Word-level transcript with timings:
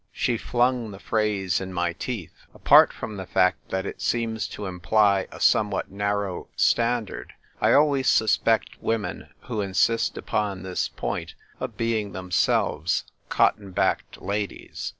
She 0.11 0.35
flung 0.35 0.89
the 0.89 0.97
phrase 0.99 1.61
in 1.61 1.71
my 1.73 1.93
teeth. 1.93 2.33
Apart 2.55 2.91
from 2.91 3.17
the 3.17 3.27
fact 3.27 3.69
that 3.69 3.85
it 3.85 4.01
seems 4.01 4.47
to 4.47 4.65
imply 4.65 5.27
a 5.31 5.39
somewhat 5.39 5.91
narrow 5.91 6.47
standard, 6.55 7.33
I 7.61 7.73
always 7.73 8.07
suspect 8.07 8.81
women 8.81 9.29
who 9.41 9.61
insist 9.61 10.17
upon 10.17 10.63
this 10.63 10.87
point 10.87 11.35
of 11.59 11.77
being 11.77 12.13
themselves 12.13 13.03
otton 13.29 13.75
backed 13.75 14.19
ladies. 14.19 14.89